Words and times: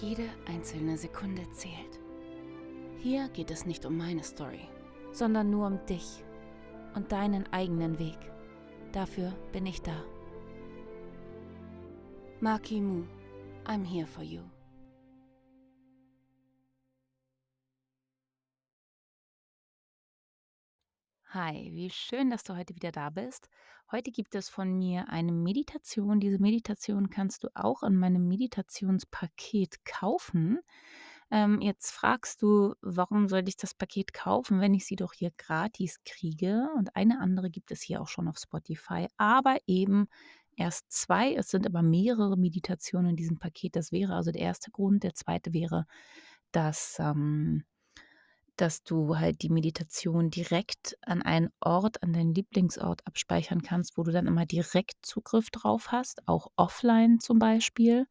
Jede 0.00 0.28
einzelne 0.46 0.96
Sekunde 0.96 1.42
zählt. 1.50 1.98
Hier 2.98 3.28
geht 3.30 3.50
es 3.50 3.66
nicht 3.66 3.84
um 3.84 3.96
meine 3.96 4.22
Story, 4.22 4.60
sondern 5.12 5.50
nur 5.50 5.66
um 5.66 5.84
dich 5.86 6.22
und 6.94 7.10
deinen 7.10 7.52
eigenen 7.52 7.98
Weg. 7.98 8.18
Dafür 8.92 9.32
bin 9.52 9.66
ich 9.66 9.82
da. 9.82 10.04
Maki 12.40 12.80
Mu, 12.80 13.04
I'm 13.64 13.84
here 13.84 14.06
for 14.06 14.22
you. 14.22 14.42
Hi, 21.32 21.70
wie 21.74 21.90
schön, 21.90 22.30
dass 22.30 22.42
du 22.42 22.56
heute 22.56 22.74
wieder 22.74 22.90
da 22.90 23.10
bist. 23.10 23.50
Heute 23.92 24.10
gibt 24.10 24.34
es 24.34 24.48
von 24.48 24.78
mir 24.78 25.10
eine 25.10 25.30
Meditation. 25.30 26.20
Diese 26.20 26.38
Meditation 26.38 27.10
kannst 27.10 27.44
du 27.44 27.48
auch 27.54 27.82
in 27.82 27.96
meinem 27.96 28.26
Meditationspaket 28.28 29.84
kaufen. 29.84 30.60
Ähm, 31.30 31.60
jetzt 31.60 31.90
fragst 31.90 32.40
du, 32.40 32.74
warum 32.80 33.28
sollte 33.28 33.50
ich 33.50 33.58
das 33.58 33.74
Paket 33.74 34.14
kaufen, 34.14 34.62
wenn 34.62 34.72
ich 34.72 34.86
sie 34.86 34.96
doch 34.96 35.12
hier 35.12 35.30
gratis 35.36 35.98
kriege? 36.02 36.66
Und 36.78 36.96
eine 36.96 37.20
andere 37.20 37.50
gibt 37.50 37.72
es 37.72 37.82
hier 37.82 38.00
auch 38.00 38.08
schon 38.08 38.26
auf 38.26 38.38
Spotify, 38.38 39.06
aber 39.18 39.58
eben 39.66 40.08
erst 40.56 40.90
zwei. 40.90 41.34
Es 41.34 41.50
sind 41.50 41.66
aber 41.66 41.82
mehrere 41.82 42.38
Meditationen 42.38 43.10
in 43.10 43.16
diesem 43.16 43.38
Paket. 43.38 43.76
Das 43.76 43.92
wäre 43.92 44.14
also 44.14 44.30
der 44.30 44.40
erste 44.40 44.70
Grund. 44.70 45.02
Der 45.02 45.12
zweite 45.12 45.52
wäre, 45.52 45.84
dass 46.52 46.96
ähm, 46.98 47.64
dass 48.60 48.82
du 48.82 49.16
halt 49.18 49.42
die 49.42 49.50
Meditation 49.50 50.30
direkt 50.30 50.96
an 51.02 51.22
einen 51.22 51.50
Ort, 51.60 52.02
an 52.02 52.12
deinen 52.12 52.34
Lieblingsort 52.34 53.06
abspeichern 53.06 53.62
kannst, 53.62 53.96
wo 53.96 54.02
du 54.02 54.12
dann 54.12 54.26
immer 54.26 54.46
direkt 54.46 54.94
Zugriff 55.02 55.50
drauf 55.50 55.92
hast, 55.92 56.26
auch 56.26 56.48
offline 56.56 57.20
zum 57.20 57.38
Beispiel. 57.38 58.06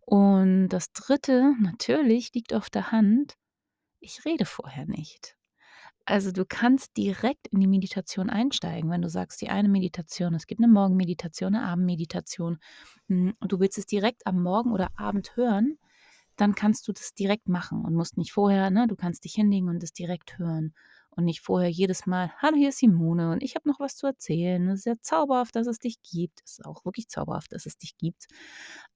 Und 0.00 0.68
das 0.68 0.92
Dritte, 0.92 1.54
natürlich, 1.60 2.32
liegt 2.34 2.54
auf 2.54 2.70
der 2.70 2.92
Hand, 2.92 3.34
ich 4.00 4.24
rede 4.24 4.44
vorher 4.44 4.86
nicht. 4.86 5.36
Also 6.06 6.32
du 6.32 6.44
kannst 6.44 6.96
direkt 6.98 7.48
in 7.48 7.60
die 7.60 7.66
Meditation 7.66 8.28
einsteigen, 8.28 8.90
wenn 8.90 9.00
du 9.00 9.08
sagst, 9.08 9.40
die 9.40 9.48
eine 9.48 9.70
Meditation, 9.70 10.34
es 10.34 10.46
gibt 10.46 10.60
eine 10.60 10.70
Morgenmeditation, 10.70 11.54
eine 11.54 11.64
Abendmeditation 11.64 12.58
hm, 13.08 13.34
du 13.40 13.60
willst 13.60 13.78
es 13.78 13.86
direkt 13.86 14.26
am 14.26 14.42
Morgen 14.42 14.72
oder 14.72 14.88
Abend 14.96 15.36
hören, 15.36 15.78
dann 16.36 16.54
kannst 16.54 16.88
du 16.88 16.92
das 16.92 17.14
direkt 17.14 17.48
machen 17.48 17.84
und 17.84 17.94
musst 17.94 18.16
nicht 18.16 18.32
vorher, 18.32 18.70
ne, 18.70 18.86
du 18.86 18.96
kannst 18.96 19.24
dich 19.24 19.34
hinlegen 19.34 19.68
und 19.68 19.82
es 19.82 19.92
direkt 19.92 20.38
hören 20.38 20.74
und 21.10 21.24
nicht 21.24 21.40
vorher 21.40 21.70
jedes 21.70 22.06
Mal, 22.06 22.32
hallo, 22.38 22.56
hier 22.56 22.70
ist 22.70 22.78
Simone 22.78 23.30
und 23.30 23.42
ich 23.42 23.54
habe 23.54 23.68
noch 23.68 23.80
was 23.80 23.96
zu 23.96 24.06
erzählen. 24.06 24.68
Es 24.68 24.80
ist 24.80 24.86
ja 24.86 24.94
zauberhaft, 25.00 25.54
dass 25.56 25.66
es 25.66 25.78
dich 25.78 26.02
gibt. 26.02 26.42
Es 26.44 26.58
ist 26.58 26.66
auch 26.66 26.84
wirklich 26.84 27.08
zauberhaft, 27.08 27.52
dass 27.52 27.66
es 27.66 27.78
dich 27.78 27.96
gibt. 27.96 28.26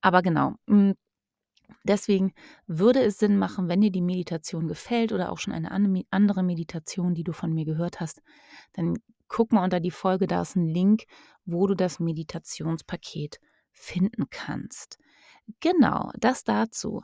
Aber 0.00 0.22
genau, 0.22 0.54
mm, 0.66 0.92
deswegen 1.84 2.32
würde 2.66 3.02
es 3.02 3.18
Sinn 3.18 3.38
machen, 3.38 3.68
wenn 3.68 3.80
dir 3.80 3.92
die 3.92 4.02
Meditation 4.02 4.68
gefällt 4.68 5.12
oder 5.12 5.30
auch 5.30 5.38
schon 5.38 5.54
eine 5.54 5.70
andere 6.10 6.42
Meditation, 6.42 7.14
die 7.14 7.24
du 7.24 7.32
von 7.32 7.52
mir 7.52 7.64
gehört 7.64 8.00
hast, 8.00 8.22
dann 8.72 8.96
guck 9.28 9.52
mal 9.52 9.62
unter 9.62 9.80
die 9.80 9.90
Folge, 9.90 10.26
da 10.26 10.42
ist 10.42 10.56
ein 10.56 10.66
Link, 10.66 11.04
wo 11.44 11.66
du 11.66 11.74
das 11.74 12.00
Meditationspaket 12.00 13.38
finden 13.78 14.28
kannst. 14.30 14.98
Genau, 15.60 16.10
das 16.18 16.44
dazu. 16.44 17.02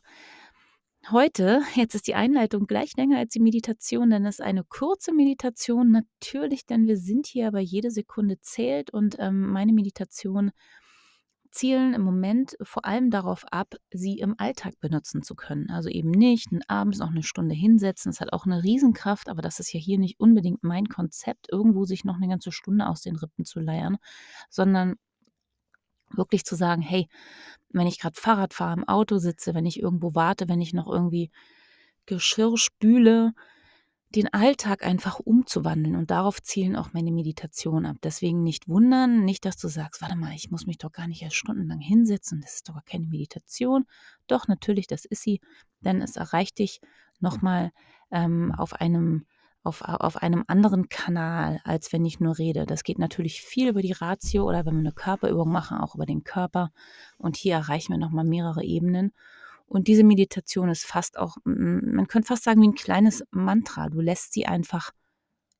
Heute, 1.10 1.62
jetzt 1.74 1.94
ist 1.94 2.06
die 2.06 2.14
Einleitung 2.14 2.66
gleich 2.66 2.96
länger 2.96 3.18
als 3.18 3.32
die 3.32 3.40
Meditation, 3.40 4.10
denn 4.10 4.24
es 4.24 4.36
ist 4.36 4.44
eine 4.44 4.64
kurze 4.64 5.12
Meditation, 5.12 5.90
natürlich, 5.90 6.64
denn 6.66 6.86
wir 6.86 6.96
sind 6.96 7.26
hier, 7.26 7.48
aber 7.48 7.60
jede 7.60 7.90
Sekunde 7.90 8.40
zählt 8.40 8.90
und 8.90 9.16
ähm, 9.18 9.50
meine 9.50 9.72
Meditation 9.72 10.50
zielen 11.54 11.94
im 11.94 12.02
Moment 12.02 12.56
vor 12.62 12.84
allem 12.84 13.10
darauf 13.10 13.44
ab, 13.50 13.74
sie 13.92 14.18
im 14.18 14.34
Alltag 14.38 14.74
benutzen 14.80 15.22
zu 15.22 15.34
können. 15.34 15.70
Also 15.70 15.88
eben 15.88 16.10
nicht 16.10 16.48
abends 16.68 16.98
noch 16.98 17.10
eine 17.10 17.22
Stunde 17.22 17.54
hinsetzen. 17.54 18.10
Das 18.10 18.20
hat 18.20 18.32
auch 18.32 18.44
eine 18.44 18.62
Riesenkraft, 18.62 19.28
aber 19.28 19.40
das 19.40 19.60
ist 19.60 19.72
ja 19.72 19.78
hier 19.78 19.98
nicht 19.98 20.18
unbedingt 20.18 20.64
mein 20.64 20.88
Konzept, 20.88 21.46
irgendwo 21.52 21.84
sich 21.84 22.04
noch 22.04 22.16
eine 22.16 22.28
ganze 22.28 22.50
Stunde 22.50 22.88
aus 22.88 23.02
den 23.02 23.16
Rippen 23.16 23.44
zu 23.44 23.60
leiern, 23.60 23.98
sondern 24.50 24.96
wirklich 26.16 26.44
zu 26.44 26.56
sagen, 26.56 26.82
hey, 26.82 27.08
wenn 27.70 27.86
ich 27.86 27.98
gerade 27.98 28.20
Fahrrad 28.20 28.54
fahre, 28.54 28.74
im 28.74 28.88
Auto 28.88 29.18
sitze, 29.18 29.54
wenn 29.54 29.66
ich 29.66 29.80
irgendwo 29.80 30.14
warte, 30.14 30.48
wenn 30.48 30.60
ich 30.60 30.72
noch 30.72 30.88
irgendwie 30.88 31.30
Geschirr 32.06 32.56
spüle, 32.56 33.32
den 34.14 34.32
Alltag 34.32 34.84
einfach 34.84 35.18
umzuwandeln 35.18 35.96
und 35.96 36.10
darauf 36.10 36.40
zielen 36.40 36.76
auch 36.76 36.92
meine 36.92 37.10
Meditationen 37.10 37.86
ab. 37.86 37.96
Deswegen 38.02 38.42
nicht 38.42 38.68
wundern, 38.68 39.24
nicht, 39.24 39.44
dass 39.44 39.56
du 39.56 39.66
sagst, 39.66 40.02
warte 40.02 40.14
mal, 40.14 40.32
ich 40.34 40.50
muss 40.50 40.66
mich 40.66 40.78
doch 40.78 40.92
gar 40.92 41.08
nicht 41.08 41.22
erst 41.22 41.36
stundenlang 41.36 41.80
hinsetzen, 41.80 42.40
das 42.40 42.56
ist 42.56 42.68
doch 42.68 42.74
gar 42.74 42.84
keine 42.84 43.06
Meditation. 43.06 43.86
Doch, 44.28 44.46
natürlich, 44.46 44.86
das 44.86 45.04
ist 45.04 45.22
sie, 45.22 45.40
denn 45.80 46.00
es 46.00 46.16
erreicht 46.16 46.58
dich 46.58 46.80
nochmal 47.18 47.72
ähm, 48.12 48.52
auf 48.56 48.74
einem 48.74 49.26
auf, 49.64 49.82
auf 49.82 50.16
einem 50.18 50.44
anderen 50.46 50.88
Kanal, 50.90 51.60
als 51.64 51.92
wenn 51.92 52.04
ich 52.04 52.20
nur 52.20 52.38
rede. 52.38 52.66
Das 52.66 52.84
geht 52.84 52.98
natürlich 52.98 53.40
viel 53.40 53.68
über 53.68 53.80
die 53.80 53.92
Ratio 53.92 54.46
oder 54.46 54.66
wenn 54.66 54.74
wir 54.74 54.80
eine 54.80 54.92
Körperübung 54.92 55.50
machen, 55.50 55.78
auch 55.78 55.94
über 55.94 56.04
den 56.06 56.22
Körper. 56.22 56.70
Und 57.16 57.36
hier 57.36 57.54
erreichen 57.54 57.92
wir 57.92 57.98
nochmal 57.98 58.24
mehrere 58.24 58.62
Ebenen. 58.62 59.12
Und 59.66 59.88
diese 59.88 60.04
Meditation 60.04 60.68
ist 60.68 60.84
fast 60.84 61.18
auch, 61.18 61.38
man 61.44 62.06
könnte 62.06 62.28
fast 62.28 62.44
sagen, 62.44 62.60
wie 62.60 62.68
ein 62.68 62.74
kleines 62.74 63.24
Mantra. 63.30 63.88
Du 63.88 64.00
lässt 64.00 64.34
sie 64.34 64.46
einfach 64.46 64.92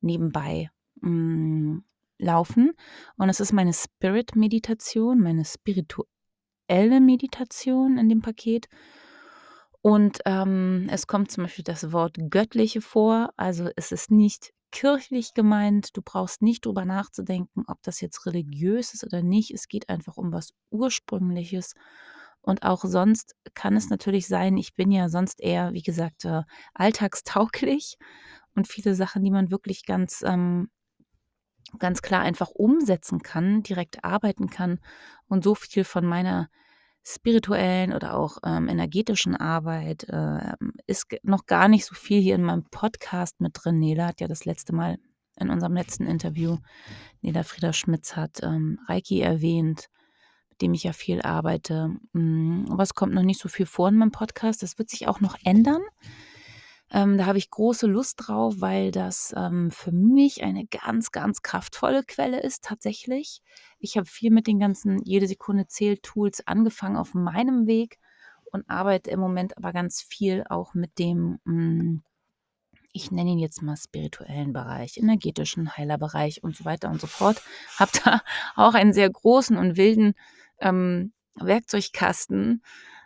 nebenbei 0.01 0.69
mh, 1.01 1.09
mm, 1.09 1.83
laufen. 2.19 2.73
Und 3.17 3.29
es 3.29 3.39
ist 3.39 3.53
meine 3.53 3.73
Spirit-Meditation, 3.73 5.19
meine 5.19 5.45
spirituelle 5.45 7.01
Meditation 7.01 7.97
in 7.97 8.07
dem 8.07 8.21
Paket. 8.21 8.67
Und 9.85 10.17
ähm, 10.25 10.87
es 10.89 11.05
kommt 11.05 11.29
zum 11.29 11.43
Beispiel 11.43 11.63
das 11.63 11.91
Wort 11.91 12.17
göttliche 12.31 12.81
vor. 12.81 13.29
Also 13.37 13.69
es 13.75 13.91
ist 13.91 14.09
nicht 14.09 14.51
kirchlich 14.71 15.35
gemeint. 15.35 15.95
Du 15.95 16.01
brauchst 16.01 16.41
nicht 16.41 16.65
drüber 16.65 16.85
nachzudenken, 16.85 17.65
ob 17.67 17.83
das 17.83 18.01
jetzt 18.01 18.25
religiös 18.25 18.95
ist 18.95 19.03
oder 19.03 19.21
nicht. 19.21 19.51
Es 19.51 19.67
geht 19.67 19.87
einfach 19.87 20.17
um 20.17 20.33
was 20.33 20.55
Ursprüngliches. 20.71 21.75
Und 22.41 22.63
auch 22.63 22.83
sonst 22.83 23.35
kann 23.53 23.77
es 23.77 23.91
natürlich 23.91 24.27
sein, 24.27 24.57
ich 24.57 24.73
bin 24.73 24.89
ja 24.89 25.07
sonst 25.07 25.39
eher, 25.39 25.71
wie 25.73 25.83
gesagt, 25.83 26.25
äh, 26.25 26.41
alltagstauglich 26.73 27.99
und 28.55 28.67
viele 28.67 28.95
Sachen, 28.95 29.23
die 29.23 29.29
man 29.29 29.51
wirklich 29.51 29.85
ganz, 29.85 30.23
ähm, 30.25 30.71
ganz 31.77 32.01
klar 32.01 32.21
einfach 32.21 32.49
umsetzen 32.49 33.21
kann, 33.21 33.61
direkt 33.61 34.03
arbeiten 34.03 34.49
kann 34.49 34.79
und 35.27 35.43
so 35.43 35.53
viel 35.53 35.83
von 35.83 36.07
meiner 36.07 36.49
spirituellen 37.07 37.93
oder 37.93 38.17
auch 38.17 38.37
ähm, 38.43 38.67
energetischen 38.67 39.35
Arbeit 39.35 40.05
äh, 40.09 40.53
ist 40.87 41.05
noch 41.21 41.45
gar 41.45 41.67
nicht 41.67 41.85
so 41.85 41.93
viel 41.93 42.19
hier 42.19 42.35
in 42.35 42.43
meinem 42.43 42.65
Podcast 42.71 43.39
mit 43.39 43.53
drin. 43.53 43.79
Nela 43.79 44.07
hat 44.07 44.21
ja 44.21 44.27
das 44.27 44.45
letzte 44.45 44.73
Mal 44.73 44.97
in 45.39 45.49
unserem 45.49 45.73
letzten 45.73 46.07
Interview, 46.07 46.57
Nela 47.21 47.43
Frieda 47.43 47.73
Schmitz 47.73 48.15
hat 48.15 48.41
ähm, 48.41 48.79
Reiki 48.87 49.21
erwähnt, 49.21 49.89
mit 50.49 50.61
dem 50.61 50.73
ich 50.73 50.83
ja 50.83 50.93
viel 50.93 51.21
arbeite. 51.21 51.95
Mm, 52.13 52.65
aber 52.69 52.83
es 52.83 52.95
kommt 52.95 53.13
noch 53.13 53.23
nicht 53.23 53.39
so 53.39 53.49
viel 53.49 53.65
vor 53.65 53.89
in 53.89 53.97
meinem 53.97 54.11
Podcast. 54.11 54.63
Das 54.63 54.79
wird 54.79 54.89
sich 54.89 55.07
auch 55.07 55.19
noch 55.19 55.35
ändern. 55.43 55.81
Ähm, 56.91 57.17
da 57.17 57.25
habe 57.25 57.39
ich 57.39 57.49
große 57.49 57.87
Lust 57.87 58.27
drauf, 58.27 58.55
weil 58.59 58.91
das 58.91 59.33
ähm, 59.35 59.71
für 59.71 59.91
mich 59.91 60.43
eine 60.43 60.67
ganz, 60.67 61.11
ganz 61.11 61.41
kraftvolle 61.41 62.03
Quelle 62.03 62.41
ist 62.41 62.63
tatsächlich. 62.63 63.41
Ich 63.79 63.97
habe 63.97 64.05
viel 64.05 64.31
mit 64.31 64.45
den 64.47 64.59
ganzen 64.59 64.99
jede 65.03 65.27
Sekunde 65.27 65.67
zählt 65.67 66.03
Tools 66.03 66.45
angefangen 66.45 66.97
auf 66.97 67.13
meinem 67.13 67.65
Weg 67.65 67.97
und 68.51 68.69
arbeite 68.69 69.09
im 69.09 69.19
Moment 69.19 69.57
aber 69.57 69.73
ganz 69.73 70.01
viel 70.01 70.43
auch 70.47 70.75
mit 70.75 70.99
dem, 70.99 71.39
mh, 71.43 71.53
hm, 71.53 72.03
ich 72.93 73.11
nenne 73.11 73.31
ihn 73.31 73.39
jetzt 73.39 73.61
mal 73.61 73.75
spirituellen 73.75 74.53
Bereich, 74.53 74.97
energetischen 74.97 75.75
Heilerbereich 75.75 76.43
und 76.43 76.55
so 76.55 76.63
weiter 76.63 76.89
und 76.89 77.01
so 77.01 77.07
fort. 77.07 77.41
Habe 77.77 77.91
da 78.03 78.21
auch 78.55 78.73
einen 78.73 78.93
sehr 78.93 79.09
großen 79.09 79.57
und 79.57 79.75
wilden 79.75 80.13
ähm, 80.59 81.11
Werkzeugkasten 81.35 82.63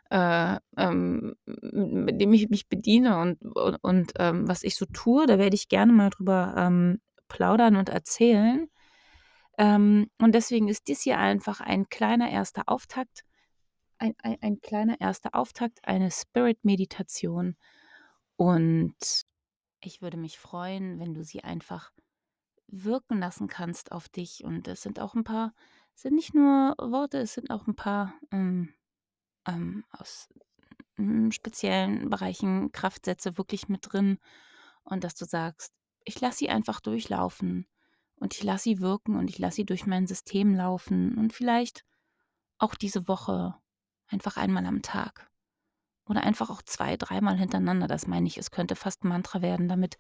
äh, 0.09 0.57
ähm, 0.77 1.35
mit 1.45 2.19
dem 2.21 2.33
ich 2.33 2.50
mich 2.50 2.67
bediene 2.67 3.19
und, 3.19 3.41
und, 3.41 3.77
und 3.81 4.13
ähm, 4.19 4.47
was 4.47 4.63
ich 4.63 4.75
so 4.75 4.85
tue. 4.85 5.27
Da 5.27 5.38
werde 5.38 5.56
ich 5.56 5.69
gerne 5.69 5.94
mal 5.94 6.09
drüber 6.09 6.56
ähm, 6.57 7.00
plaudern 7.27 7.75
und 7.75 7.89
erzählen. 7.89 8.67
Ähm, 9.57 10.09
und 10.19 10.33
deswegen 10.33 10.67
ist 10.67 10.88
dies 10.88 11.01
hier 11.01 11.19
einfach 11.19 11.61
ein 11.61 11.89
kleiner 11.89 12.29
erster 12.29 12.63
Auftakt 12.67 13.23
ein, 14.00 14.15
ein, 14.23 14.38
ein 14.41 14.61
kleiner 14.61 15.00
erster 15.00 15.35
Auftakt, 15.35 15.79
eine 15.83 16.09
Spirit-Meditation. 16.09 17.56
Und 18.35 19.25
ich 19.81 20.01
würde 20.01 20.17
mich 20.17 20.39
freuen, 20.39 21.00
wenn 21.00 21.13
du 21.13 21.23
sie 21.23 21.44
einfach 21.44 21.91
wirken 22.67 23.19
lassen 23.19 23.47
kannst 23.47 23.91
auf 23.91 24.09
dich. 24.09 24.44
Und 24.44 24.67
es 24.67 24.81
sind 24.81 25.00
auch 25.00 25.15
ein 25.15 25.23
paar, 25.23 25.53
es 25.95 26.03
sind 26.03 26.15
nicht 26.15 26.33
nur 26.33 26.75
Worte, 26.79 27.19
es 27.19 27.33
sind 27.33 27.51
auch 27.51 27.67
ein 27.67 27.75
paar 27.75 28.13
ähm, 28.31 28.73
ähm, 29.49 29.83
aus 29.91 30.29
ähm, 30.97 31.31
speziellen 31.31 32.09
Bereichen 32.09 32.71
Kraftsätze 32.71 33.37
wirklich 33.37 33.69
mit 33.69 33.91
drin. 33.91 34.19
Und 34.83 35.03
dass 35.03 35.15
du 35.15 35.25
sagst, 35.25 35.73
ich 36.03 36.19
lasse 36.21 36.39
sie 36.39 36.49
einfach 36.49 36.79
durchlaufen 36.79 37.67
und 38.15 38.33
ich 38.33 38.43
lasse 38.43 38.63
sie 38.63 38.79
wirken 38.79 39.15
und 39.15 39.29
ich 39.29 39.37
lasse 39.37 39.57
sie 39.57 39.65
durch 39.65 39.85
mein 39.85 40.07
System 40.07 40.55
laufen 40.55 41.17
und 41.17 41.33
vielleicht 41.33 41.85
auch 42.57 42.75
diese 42.75 43.07
Woche 43.07 43.55
einfach 44.07 44.37
einmal 44.37 44.65
am 44.65 44.81
Tag. 44.81 45.29
Oder 46.05 46.23
einfach 46.23 46.49
auch 46.49 46.63
zwei, 46.63 46.97
dreimal 46.97 47.37
hintereinander, 47.37 47.87
das 47.87 48.07
meine 48.07 48.27
ich. 48.27 48.37
Es 48.37 48.49
könnte 48.49 48.75
fast 48.75 49.03
Mantra 49.03 49.43
werden, 49.43 49.67
damit 49.67 49.97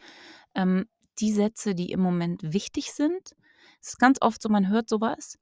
ähm, 0.55 0.87
die 1.19 1.31
Sätze, 1.31 1.75
die 1.75 1.91
im 1.91 1.99
Moment 1.99 2.41
wichtig 2.41 2.93
sind, 2.93 3.35
es 3.81 3.89
ist 3.89 3.99
ganz 3.99 4.17
oft 4.21 4.41
so, 4.41 4.49
man 4.49 4.67
hört 4.67 4.89
sowas 4.89 5.37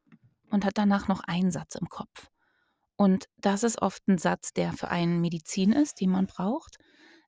und 0.50 0.66
hat 0.66 0.78
danach 0.78 1.08
noch 1.08 1.22
einen 1.22 1.52
Satz 1.52 1.76
im 1.76 1.88
Kopf. 1.90 2.30
Und 2.98 3.30
das 3.38 3.64
ist 3.64 3.82
oft 3.82 4.08
ein 4.08 4.18
Satz, 4.18 4.54
der 4.54 4.74
für 4.74 4.90
einen 4.90 5.22
Medizin 5.22 5.72
ist, 5.72 6.02
den 6.02 6.10
man 6.10 6.26
braucht. 6.26 6.78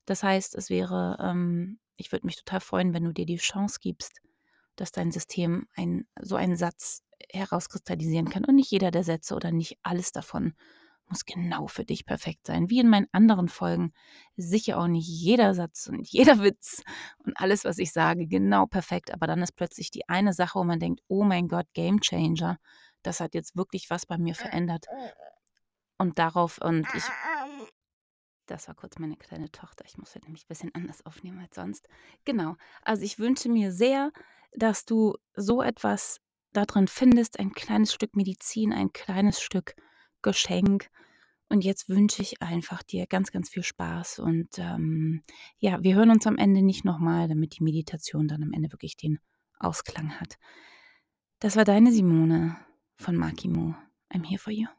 Das 0.06 0.24
heißt, 0.24 0.56
es 0.56 0.70
wäre, 0.70 1.18
ähm, 1.22 1.80
ich 1.96 2.12
würde 2.12 2.26
mich 2.26 2.38
total 2.38 2.60
freuen, 2.60 2.94
wenn 2.94 3.06
du 3.06 3.14
dir 3.14 3.26
die 3.26 3.38
Chance 3.38 3.78
gibst, 3.80 4.20
dass 4.76 4.92
dein 4.92 5.12
System 5.12 5.68
ein, 5.76 6.08
so 6.20 6.36
einen 6.36 6.56
Satz 6.56 7.04
herauskristallisieren 7.32 8.30
kann. 8.30 8.46
Und 8.46 8.56
nicht 8.56 8.72
jeder 8.72 8.92
der 8.92 9.04
Sätze 9.04 9.36
oder 9.36 9.52
nicht 9.52 9.78
alles 9.84 10.12
davon 10.12 10.56
muss 11.10 11.26
genau 11.26 11.68
für 11.68 11.84
dich 11.84 12.06
perfekt 12.06 12.48
sein. 12.48 12.70
Wie 12.70 12.80
in 12.80 12.88
meinen 12.88 13.08
anderen 13.12 13.50
Folgen. 13.50 13.94
Sicher 14.38 14.80
auch 14.80 14.88
nicht 14.88 15.08
jeder 15.08 15.54
Satz 15.54 15.88
und 15.88 16.08
jeder 16.08 16.40
Witz 16.44 16.84
und 17.26 17.38
alles, 17.40 17.66
was 17.66 17.78
ich 17.80 17.92
sage, 17.92 18.28
genau 18.28 18.66
perfekt. 18.66 19.14
Aber 19.14 19.28
dann 19.28 19.42
ist 19.42 19.56
plötzlich 19.56 19.92
die 19.92 20.08
eine 20.08 20.34
Sache, 20.34 20.60
wo 20.60 20.64
man 20.64 20.80
denkt, 20.80 21.02
oh 21.08 21.24
mein 21.24 21.48
Gott, 21.48 21.68
Game 21.74 22.00
Changer. 22.00 22.58
Das 23.02 23.20
hat 23.20 23.34
jetzt 23.34 23.56
wirklich 23.56 23.90
was 23.90 24.06
bei 24.06 24.18
mir 24.18 24.36
verändert. 24.36 24.86
Und 26.00 26.18
darauf, 26.18 26.58
und 26.60 26.88
ich. 26.96 27.04
Das 28.48 28.68
war 28.68 28.74
kurz 28.74 28.98
meine 28.98 29.16
kleine 29.16 29.52
Tochter. 29.52 29.86
Ich 29.86 30.00
muss 30.00 30.16
nämlich 30.16 30.46
ein 30.46 30.48
bisschen 30.48 30.74
anders 30.74 31.06
aufnehmen 31.06 31.40
als 31.40 31.54
sonst. 31.54 31.88
Genau. 32.26 32.56
Also 32.82 33.04
ich 33.04 33.20
wünsche 33.20 33.48
mir 33.48 33.72
sehr, 33.72 34.12
dass 34.54 34.86
du 34.86 35.16
so 35.36 35.62
etwas 35.62 36.20
darin 36.52 36.88
findest, 36.88 37.40
ein 37.40 37.52
kleines 37.52 37.94
Stück 37.94 38.16
Medizin, 38.16 38.74
ein 38.74 38.92
kleines 38.92 39.40
Stück 39.40 39.76
Geschenk. 40.24 40.90
Und 41.48 41.64
jetzt 41.64 41.90
wünsche 41.90 42.22
ich 42.22 42.42
einfach 42.42 42.82
dir 42.82 43.06
ganz, 43.08 43.32
ganz 43.32 43.50
viel 43.50 43.64
Spaß. 43.64 44.20
Und 44.20 44.58
ähm, 44.58 45.22
ja, 45.58 45.84
wir 45.84 45.96
hören 45.96 46.12
uns 46.12 46.26
am 46.26 46.38
Ende 46.38 46.62
nicht 46.62 46.86
nochmal, 46.86 47.28
damit 47.28 47.58
die 47.58 47.64
Meditation 47.64 48.28
dann 48.28 48.44
am 48.44 48.54
Ende 48.54 48.72
wirklich 48.72 48.98
den 48.98 49.20
Ausklang 49.60 50.20
hat. 50.20 50.38
Das 51.40 51.56
war 51.56 51.66
deine 51.66 51.92
Simone 51.92 52.58
von 52.96 53.16
Makimo. 53.16 53.76
I'm 54.12 54.26
here 54.26 54.40
for 54.40 54.52
you. 54.52 54.79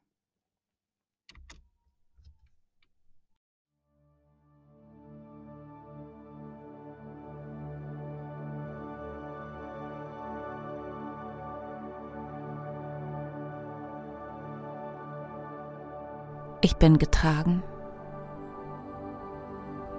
Ich 16.63 16.77
bin 16.77 16.99
getragen. 16.99 17.63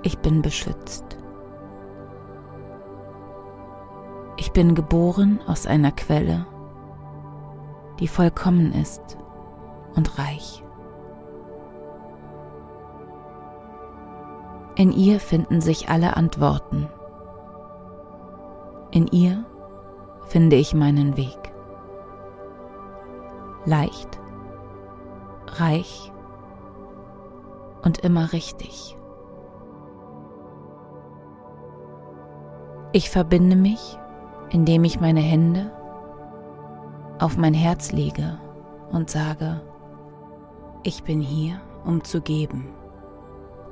Ich 0.04 0.20
bin 0.20 0.44
beschützt. 0.44 1.18
Ich 4.38 4.52
bin 4.52 4.76
geboren 4.76 5.40
aus 5.48 5.66
einer 5.66 5.92
Quelle, 5.92 6.46
die 8.00 8.08
vollkommen 8.08 8.74
ist 8.74 9.18
und 9.96 10.20
reich. 10.20 10.64
In 14.76 14.92
ihr 14.92 15.20
finden 15.20 15.62
sich 15.62 15.90
alle 15.90 16.16
Antworten. 16.16 16.88
In 18.92 19.08
ihr 19.08 19.46
finde 20.28 20.58
ich 20.58 20.76
meinen 20.76 21.18
Weg. 21.18 21.54
Leicht, 23.66 24.20
reich 25.48 26.11
und 27.84 28.00
immer 28.00 28.34
richtig. 28.34 28.98
Ich 32.94 33.10
verbinde 33.10 33.56
mich, 33.56 33.98
indem 34.50 34.84
ich 34.84 35.00
meine 35.00 35.22
Hände 35.22 35.72
auf 37.20 37.38
mein 37.38 37.54
Herz 37.54 37.92
lege 37.92 38.40
und 38.92 39.10
sage, 39.10 39.62
ich 40.84 41.04
bin 41.04 41.22
hier, 41.22 41.62
um 41.86 42.04
zu 42.04 42.22
geben. 42.22 42.74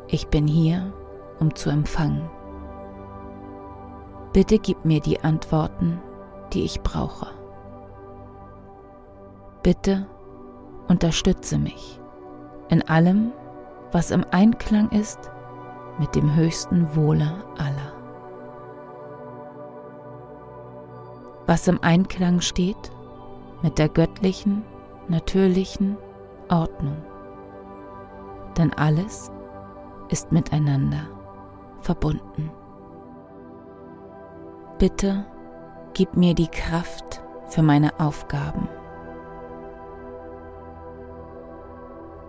Ich 0.08 0.28
bin 0.28 0.48
hier, 0.48 0.94
um 1.40 1.54
zu 1.56 1.70
empfangen. 1.70 2.30
Bitte 4.32 4.60
gib 4.60 4.86
mir 4.86 5.02
die 5.02 5.20
Antworten, 5.22 6.00
die 6.54 6.64
ich 6.64 6.82
brauche. 6.82 7.28
Bitte 9.64 10.08
unterstütze 10.88 11.58
mich 11.58 12.00
in 12.70 12.88
allem, 12.88 13.32
was 13.92 14.12
im 14.12 14.26
Einklang 14.32 14.90
ist 14.92 15.32
mit 15.98 16.16
dem 16.16 16.36
höchsten 16.36 16.96
Wohle 16.96 17.44
aller. 17.58 17.94
Was 21.48 21.68
im 21.68 21.82
Einklang 21.82 22.42
steht 22.42 22.92
mit 23.62 23.78
der 23.78 23.90
göttlichen, 23.90 24.64
natürlichen 25.08 25.98
Ordnung. 26.50 26.98
Denn 28.58 28.74
alles 28.74 29.32
ist 30.10 30.32
miteinander 30.32 31.08
verbunden. 31.82 32.52
Bitte 34.78 35.26
gib 35.94 36.16
mir 36.16 36.34
die 36.34 36.48
Kraft 36.48 37.22
für 37.48 37.64
meine 37.64 38.00
Aufgaben. 38.00 38.70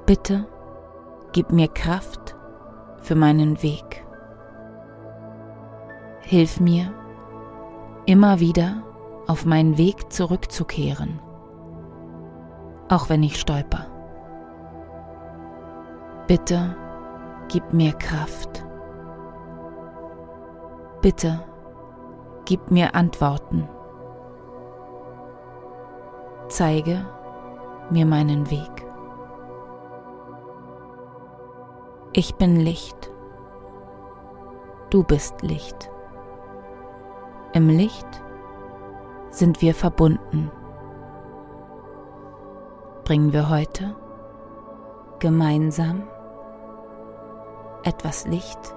Bitte 0.07 0.47
Gib 1.32 1.53
mir 1.53 1.69
Kraft 1.69 2.37
für 2.99 3.14
meinen 3.14 3.62
Weg. 3.62 4.05
Hilf 6.21 6.59
mir, 6.61 6.93
immer 8.05 8.40
wieder 8.40 8.83
auf 9.28 9.47
meinen 9.47 9.78
Weg 9.78 10.12
zurückzukehren, 10.12 11.21
auch 12.88 13.09
wenn 13.09 13.23
ich 13.23 13.38
stolper. 13.38 13.87
Bitte 16.26 16.76
gib 17.49 17.73
mir 17.73 17.93
Kraft. 17.93 18.64
Bitte 21.02 21.40
gib 22.45 22.73
mir 22.73 22.95
Antworten. 22.97 23.69
Zeige 26.49 27.07
mir 27.90 28.05
meinen 28.05 28.50
Weg. 28.50 28.89
Ich 32.12 32.35
bin 32.35 32.57
Licht. 32.57 33.09
Du 34.90 35.05
bist 35.05 35.43
Licht. 35.43 35.93
Im 37.52 37.69
Licht 37.69 38.09
sind 39.31 39.62
wir 39.62 39.76
verbunden. 39.76 40.50
Bringen 43.05 43.33
wir 43.33 43.49
heute 43.49 43.95
gemeinsam 45.21 46.02
etwas 47.85 48.26
Licht 48.26 48.75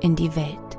in 0.00 0.16
die 0.16 0.34
Welt. 0.34 0.78